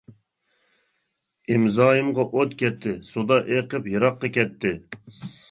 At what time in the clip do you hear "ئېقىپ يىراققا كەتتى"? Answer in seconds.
3.59-4.75